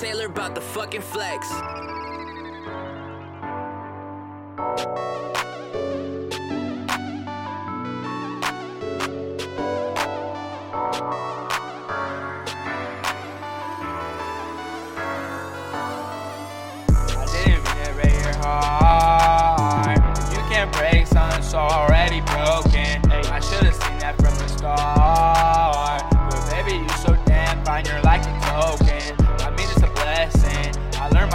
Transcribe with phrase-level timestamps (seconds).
[0.00, 1.48] Taylor about the fucking flex.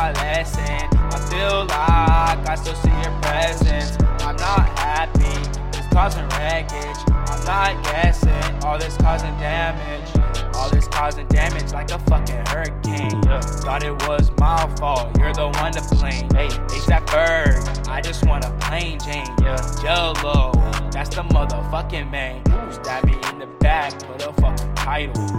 [0.03, 0.66] My lesson.
[0.66, 3.95] I feel like I still see your presence.
[4.20, 5.39] I'm not happy,
[5.77, 6.99] it's causing wreckage.
[7.07, 10.09] I'm not guessing, all this causing damage.
[10.55, 13.21] All this causing damage like a fucking hurricane.
[13.63, 16.27] Thought it was my fault, you're the one to blame.
[16.31, 19.25] Hey, ASAP Berg, I just want a plain Jane.
[19.41, 20.52] Yeah, Jello,
[20.91, 22.41] that's the motherfucking man.
[22.45, 25.30] You stab me in the back, put a fucking title.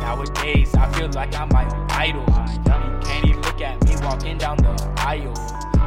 [0.00, 1.88] Nowadays, I feel like I'm my own
[4.18, 5.34] walking down the aisle.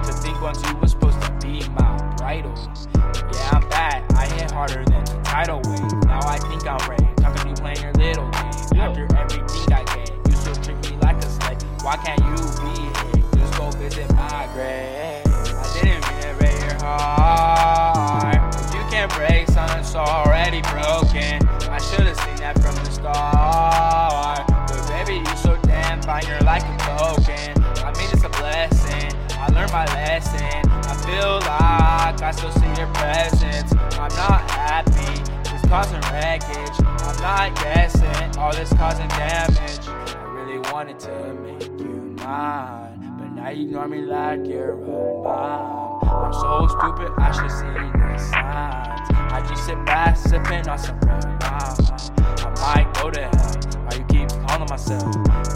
[0.04, 2.54] To think once you was supposed to be my bridal.
[2.96, 6.06] Yeah, I'm bad, I hit harder than the tidal wave.
[6.06, 7.08] Now I think I'm ready.
[7.18, 8.80] Talking to you playing your little game.
[8.80, 11.62] After everything I gave, you still treat me like a slave.
[11.84, 13.26] Why can't you be here?
[13.36, 15.28] Just go visit my grave.
[15.28, 18.56] I didn't mean to break your heart.
[18.56, 24.48] If you can't break something so already broken, I should've seen that from the start.
[24.48, 27.62] But baby, you so damn fine, you're like a token.
[27.84, 28.11] I mean,
[28.42, 29.12] blessing.
[29.38, 30.62] I learned my lesson.
[30.90, 33.72] I feel like I still see your presence.
[34.02, 35.22] I'm not happy,
[35.54, 36.78] it's causing wreckage.
[37.06, 39.88] I'm not guessing, all this causing damage.
[39.88, 44.78] I really wanted to make you mine, but now you ignore me like you're a
[45.24, 46.00] mom.
[46.04, 49.08] I'm so stupid, I should see the signs.
[49.34, 51.78] I just sit back, sipping on some red wine.
[52.42, 53.86] I might go to hell.
[53.86, 55.51] Why you keep calling myself?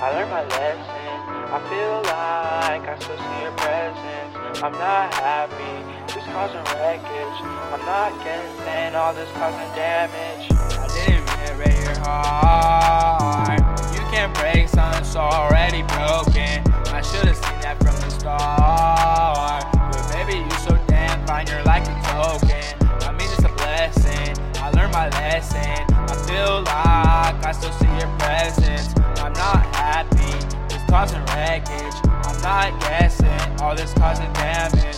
[0.00, 1.12] I learned my lesson.
[1.52, 4.62] I feel like I still see your presence.
[4.62, 7.38] I'm not happy, it's causing wreckage.
[7.70, 10.48] I'm not guessing, all this causing damage.
[10.50, 13.60] I didn't mean break your heart.
[13.92, 16.64] You can't break something so already broken.
[16.88, 19.64] I should've seen that from the start.
[19.72, 22.64] But baby, you so damn fine, you're like a token.
[23.06, 24.36] I mean, it's a blessing.
[24.56, 25.84] I learned my lesson.
[25.90, 29.01] I feel like I still see your presence
[30.92, 31.94] causing wreckage.
[32.04, 34.94] I'm not guessing, all this causing damage.